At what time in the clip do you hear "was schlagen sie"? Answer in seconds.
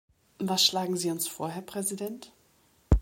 0.39-1.11